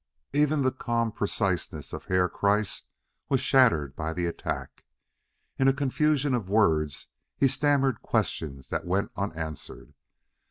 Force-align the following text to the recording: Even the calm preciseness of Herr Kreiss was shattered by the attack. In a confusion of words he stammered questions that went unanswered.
Even 0.33 0.63
the 0.63 0.71
calm 0.71 1.11
preciseness 1.11 1.93
of 1.93 2.05
Herr 2.05 2.27
Kreiss 2.27 2.85
was 3.29 3.39
shattered 3.39 3.95
by 3.95 4.13
the 4.13 4.25
attack. 4.25 4.83
In 5.59 5.67
a 5.67 5.73
confusion 5.73 6.33
of 6.33 6.49
words 6.49 7.09
he 7.37 7.47
stammered 7.47 8.01
questions 8.01 8.69
that 8.69 8.85
went 8.87 9.11
unanswered. 9.15 9.93